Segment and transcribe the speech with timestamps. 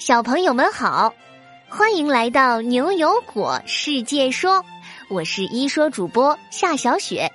[0.00, 1.12] 小朋友们好，
[1.68, 4.64] 欢迎来到牛油果世界说，
[5.10, 7.30] 我是一说主播夏小雪。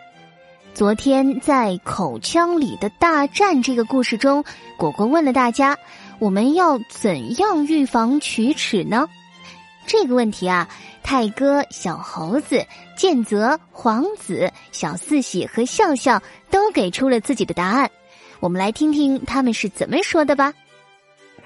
[0.74, 4.44] 昨天在口腔里的大战这个故事中，
[4.78, 5.78] 果果问了大家，
[6.18, 9.08] 我们要怎样预防龋齿呢？
[9.86, 10.68] 这个问题啊，
[11.04, 12.66] 泰哥、小猴子、
[12.98, 16.20] 建泽、皇子、小四喜和笑笑
[16.50, 17.92] 都给出了自己的答案。
[18.40, 20.52] 我们来听听他们是怎么说的吧。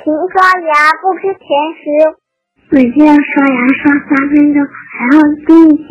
[0.09, 1.45] 勤刷牙，不吃甜
[1.77, 1.86] 食。
[2.71, 4.65] 每天要刷牙刷三分钟，
[4.97, 5.83] 还要定期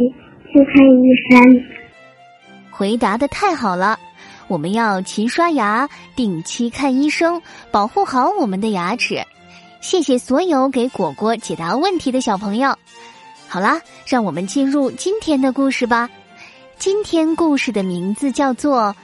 [0.50, 1.62] 去看医生。
[2.68, 3.96] 回答的太好了！
[4.48, 7.40] 我们要勤刷牙，定期看医生，
[7.70, 9.20] 保护好我们的牙齿。
[9.80, 12.74] 谢谢所有给果果解答问题的小朋友。
[13.46, 16.10] 好啦，让我们进入今天的故事吧。
[16.76, 18.80] 今天故事的名字叫做《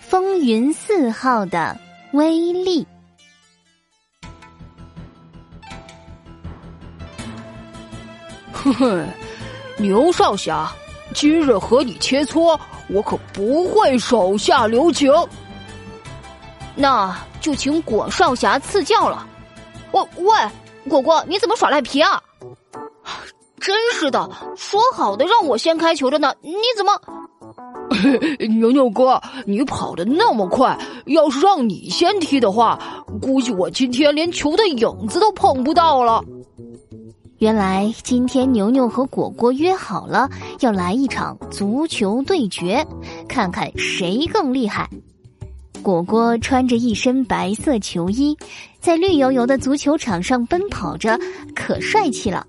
[0.00, 1.78] 风云四号的
[2.12, 2.82] 威力》。
[8.64, 9.06] 哼哼，
[9.76, 10.72] 牛少侠，
[11.12, 15.12] 今日和你切磋，我可不会手下留情。
[16.74, 19.26] 那就请果少侠赐教了。
[19.92, 20.34] 喂喂，
[20.88, 22.18] 果果，你怎么耍赖皮啊？
[23.60, 26.98] 真是的，说好的让我先开球的呢，你怎么？
[28.58, 32.78] 牛牛哥，你跑的那么快，要是让你先踢的话，
[33.20, 36.24] 估计我今天连球的影子都碰不到了。
[37.44, 42.82] 原来今天牛牛和果果约好了要来一场足球对决，
[43.28, 44.88] 看看谁更厉害。
[45.82, 48.34] 果果穿着一身白色球衣，
[48.80, 51.20] 在绿油油的足球场上奔跑着，
[51.54, 52.46] 可帅气了。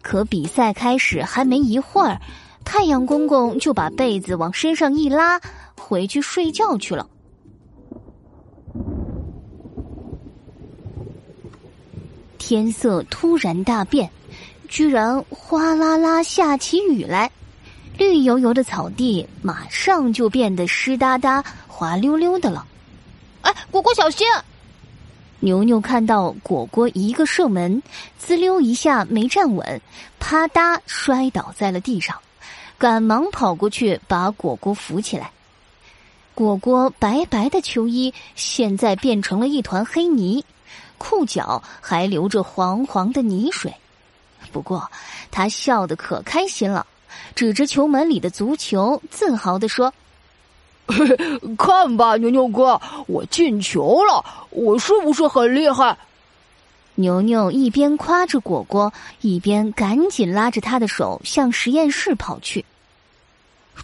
[0.00, 2.20] 可比赛开始还没一会儿，
[2.64, 5.40] 太阳公公就把被子往身上一拉，
[5.76, 7.04] 回去睡觉去了。
[12.54, 14.08] 天色突然大变，
[14.68, 17.28] 居然哗啦啦下起雨来，
[17.98, 22.64] 绿油油的草地马上就变得湿哒哒、滑溜溜的了。
[23.40, 24.24] 哎，果果小心！
[25.40, 27.82] 牛牛看到果果一个射门，
[28.18, 29.80] 滋溜一下没站稳，
[30.20, 32.16] 啪嗒摔倒在了地上，
[32.78, 35.32] 赶忙跑过去把果果扶起来。
[36.36, 40.44] 果果白白的球衣现在变成了一团黑泥。
[40.98, 43.74] 裤脚还流着黄黄的泥水，
[44.52, 44.90] 不过
[45.30, 46.86] 他笑得可开心了，
[47.34, 49.92] 指着球门里的足球，自豪地说
[51.58, 54.24] ：“看吧，牛牛哥，我进球了！
[54.50, 55.96] 我是不是很厉害？”
[56.96, 62.64] 牛牛一边夸着果果，一边赶紧拉着他的手向实验室跑去。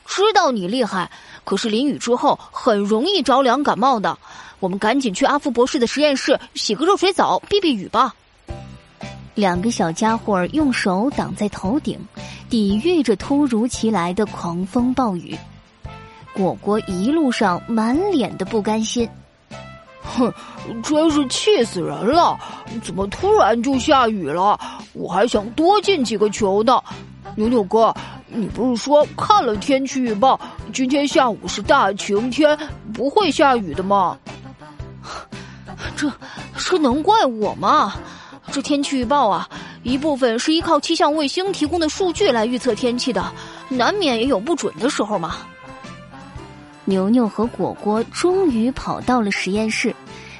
[0.06, 1.10] 知道你厉害，
[1.44, 4.18] 可是淋雨之后很容易着凉感冒的。
[4.58, 8.14] 我们赶紧去阿福博士的实验室洗个热水澡避避雨吧。
[9.34, 11.98] 两个小家伙用手挡在头顶，
[12.50, 15.38] 抵御着突如其来的狂风暴雨。
[16.34, 19.08] 果果一路上满脸的不甘心，
[20.02, 20.32] 哼，
[20.82, 22.38] 真是气死人了！
[22.82, 24.58] 怎么突然就下雨了？
[24.92, 26.80] 我还想多进几个球呢。
[27.36, 27.94] 牛牛哥，
[28.32, 30.40] 你不是说看了天气预报，
[30.72, 32.56] 今天下午是大晴天，
[32.94, 34.16] 不会下雨的吗？
[35.96, 36.10] 这
[36.56, 37.94] 这能怪我吗？
[38.52, 39.48] 这天气预报啊，
[39.82, 43.32] 一部分是依靠气象卫星提供的数据来预测天气的，
[43.68, 45.36] 难免也有不准的时候嘛。
[46.84, 49.94] 牛牛和果果终于跑到了实验室，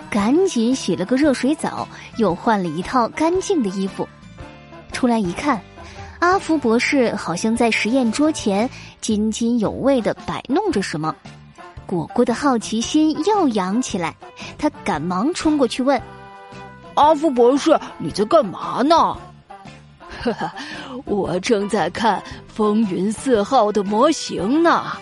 [0.09, 1.87] 赶紧洗了个热水澡，
[2.17, 4.09] 又换了一套干净的衣服。
[4.93, 5.61] 出来一看，
[6.21, 8.69] 阿福博士好像在实验桌前
[9.01, 11.15] 津津有味的摆弄着什么。
[11.87, 14.15] 果果的好奇心又扬起来，
[14.57, 16.01] 他赶忙冲过去问
[16.95, 18.97] ：“阿福博士，你在干嘛呢
[20.23, 20.55] ？”“哈哈，
[21.07, 24.93] 我正在看风云四号的模型呢。”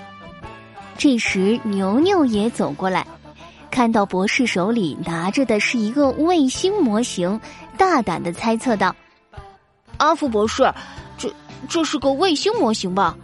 [0.96, 3.06] 这时，牛牛也走过来，
[3.70, 7.38] 看到博士手里拿着的是一个卫星模型，
[7.76, 8.94] 大胆的猜测道
[9.98, 10.72] ：“阿福博士，
[11.68, 13.16] 这是个卫星模型吧？”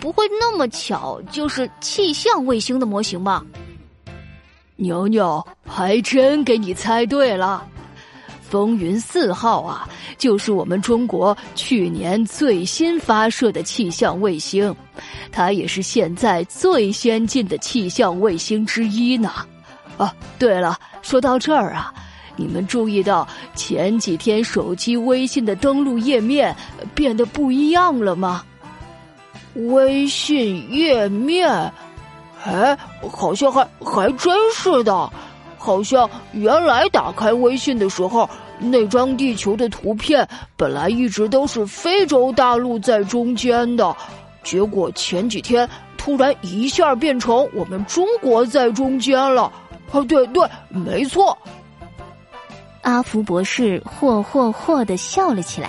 [0.00, 3.44] 不会那么巧，就是气象卫星的模型吧？
[4.74, 7.66] 牛牛还真给你猜对了，
[8.42, 9.88] 风云四号啊，
[10.18, 14.74] 就是我们中国去年最新发射的气象卫星，
[15.32, 19.32] 它也是现在最先进的气象卫星之一呢。
[19.96, 21.94] 啊，对了，说到这儿啊，
[22.36, 26.54] 你们注意到前几天手机微信的登录页面
[26.94, 28.44] 变得不一样了吗？
[29.54, 31.48] 微信页面，
[32.44, 32.76] 哎，
[33.10, 35.10] 好像还还真是的，
[35.56, 38.28] 好像原来打开微信的时候，
[38.58, 40.28] 那张地球的图片
[40.58, 43.96] 本来一直都是非洲大陆在中间的，
[44.42, 45.66] 结果前几天
[45.96, 49.50] 突然一下变成我们中国在中间了。
[49.90, 51.36] 啊，对对，没错。
[52.86, 55.68] 阿福博士霍霍霍的笑了起来。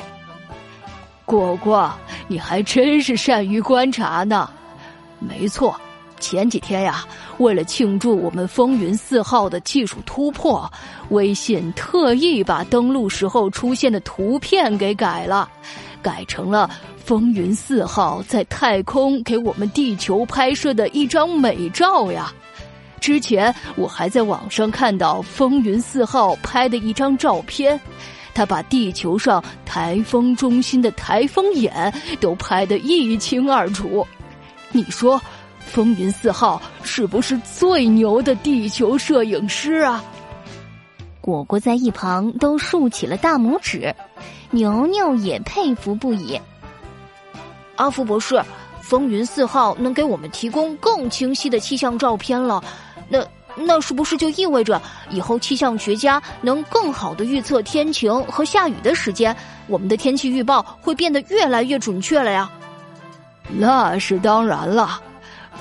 [1.25, 1.92] 果果，
[2.28, 4.48] 你还真是善于观察呢。
[5.18, 5.75] 没错，
[6.19, 7.04] 前几天呀，
[7.40, 10.72] 为了庆祝我们风云四号的技术突破，
[11.10, 15.50] 微信特意把登录时候出现的图片给改了，
[16.04, 16.70] 改成了
[17.04, 22.31] 风云四号在太空给我们地球拍摄的一张美照呀。
[23.00, 27.80] 之前我还在网上看到风云四号拍的一张照片，
[28.34, 34.06] 他把地球上台风中心的台风眼都拍得一清二楚。
[34.72, 35.22] 你说，
[35.60, 40.04] 风云四号是不是最牛的地球摄影师啊？
[41.22, 43.94] 果果在一旁都竖起了大拇指，
[44.52, 46.40] 牛牛也佩服不已。
[47.76, 48.42] 阿福博士，
[48.82, 52.64] 风云四号能给我们提供更清晰的气象照片了。
[53.09, 53.25] 那
[53.56, 59.36] 那是不是就意味着以后气象学家能更好的预测天晴和下雨的时间？
[59.68, 62.50] 我们的天气预报会变得越来越准确了呀？
[63.50, 65.01] 那是当然了，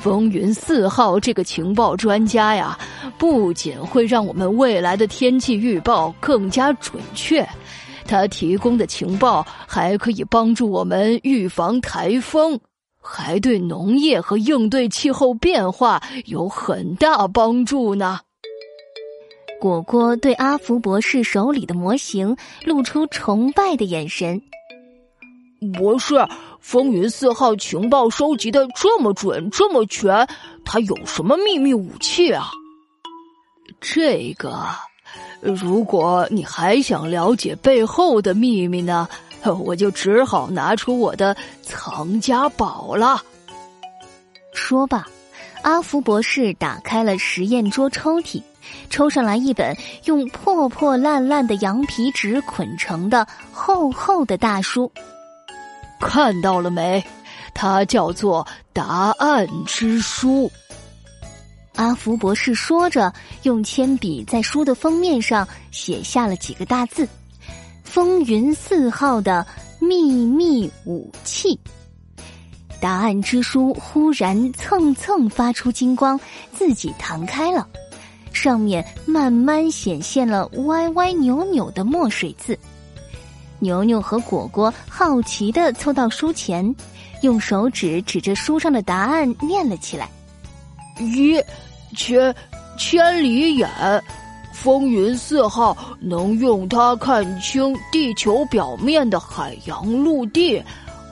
[0.03, 2.77] 风云四号这个情报专家呀，
[3.17, 7.49] 不仅会让我们未来的天气预报更加准确，
[8.05, 12.59] 他提供的情报还可以帮助我们预防台风。
[13.09, 18.21] 还对农业和应对气候变化有很大帮助呢。
[19.61, 24.43] 果果对阿福博士手里的模型露出崇拜的眼神。
[25.79, 26.15] 博士，
[26.61, 30.29] 风云四号情报收集的这么准、这么全，
[30.65, 32.51] 他有什么秘密武器啊？
[33.81, 34.67] 这个，
[35.41, 39.09] 如果你还想了解背后的秘密呢？
[39.55, 43.23] 我就只好拿出我的藏家宝了。
[44.53, 45.07] 说罢，
[45.63, 48.43] 阿福博士打开了实验桌抽屉，
[48.91, 54.91] 抽上来一本用破破烂烂的羊皮纸捆成的厚厚的大书。
[56.01, 57.05] 看到了没？
[57.55, 58.85] 它叫做《答
[59.19, 60.47] 案之书》。
[61.75, 67.09] 阿福博士说着，用铅笔在书的封面上写下了几个大字。
[67.87, 69.47] 风云四号的
[69.81, 71.59] 秘密武器，
[72.79, 76.21] 答案之书忽然蹭蹭发出金光，
[76.53, 77.67] 自己弹开了，
[78.33, 82.59] 上面慢慢显现了歪歪扭扭的墨水字。
[83.61, 86.75] 牛牛和果果好奇的凑到书前，
[87.23, 90.11] 用手指指着书上的答案念了起来
[91.01, 91.41] ：“一
[91.97, 92.35] 千
[92.77, 93.69] 千里眼。”
[94.63, 100.61] 风云四号能用它看清地球表面的海洋、陆地，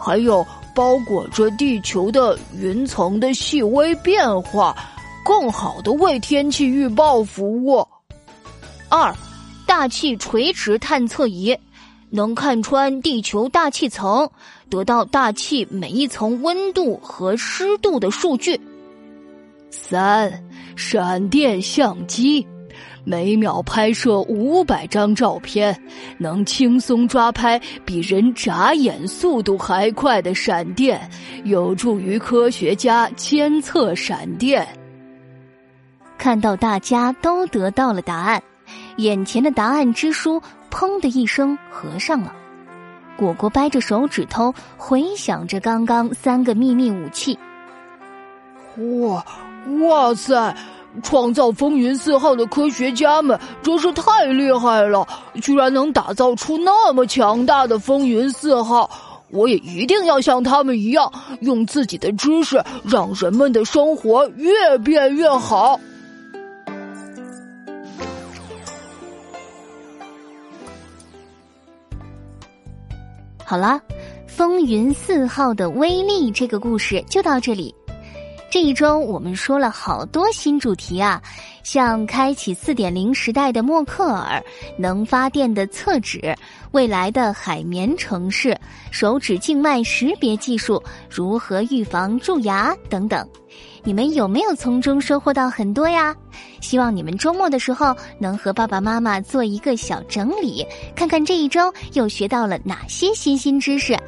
[0.00, 0.44] 还有
[0.74, 4.74] 包裹着地球的云层的细微变化，
[5.22, 7.86] 更好的为天气预报服务。
[8.88, 9.14] 二，
[9.66, 11.56] 大气垂直探测仪
[12.08, 14.28] 能看穿地球大气层，
[14.70, 18.58] 得到大气每一层温度和湿度的数据。
[19.70, 20.42] 三，
[20.74, 22.44] 闪电相机。
[23.04, 25.78] 每秒拍摄五百张照片，
[26.16, 30.98] 能轻松抓拍比人眨眼速度还快的闪电，
[31.44, 34.66] 有助于科学家监测闪电。
[36.16, 38.42] 看到大家都得到了答案，
[38.96, 42.34] 眼前的答案之书砰的一声合上了。
[43.16, 47.38] 果果掰着手指头回想着刚刚三个秘密武器。
[49.02, 49.24] 哇，
[49.82, 50.56] 哇塞！
[51.02, 55.06] 创造风云四号的科学家们真是太厉害了，
[55.42, 58.88] 居然能打造出那么强大的风云四号！
[59.30, 65.80] 我也一定要像他们一样，用自己的知识让人们的生活越变越好。
[73.44, 73.80] 好了，
[74.26, 77.74] 风云四号的威力这个故事就到这里。
[78.54, 81.20] 这一周我们说了好多新主题啊，
[81.64, 84.40] 像开启四点零时代的默克尔、
[84.78, 86.32] 能发电的厕纸、
[86.70, 88.56] 未来的海绵城市、
[88.92, 90.80] 手指静脉识别技术、
[91.10, 93.28] 如何预防蛀牙等等，
[93.82, 96.14] 你们有没有从中收获到很多呀？
[96.60, 103.98] 希望你们周末的时候能和爸爸妈妈做一个小整理，看看这一周又学到了哪些新新知识。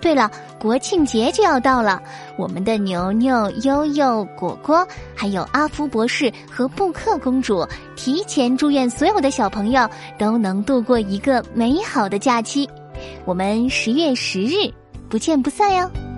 [0.00, 2.02] 对了，国庆节就要到了，
[2.36, 7.66] 我们的牛牛、悠悠、果果，还有阿福博士和布克公主，
[7.96, 9.88] 提前祝愿所有的小朋友
[10.18, 12.68] 都能度过一个美好的假期。
[13.24, 14.72] 我们十月十日
[15.08, 16.09] 不见不散哟。